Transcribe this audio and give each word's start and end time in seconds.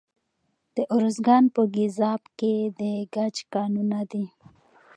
د 0.75 0.77
ارزګان 0.95 1.43
په 1.55 1.61
ګیزاب 1.75 2.21
کې 2.39 2.53
د 2.79 2.81
ګچ 3.13 3.35
کانونه 3.53 3.99
دي. 4.11 4.25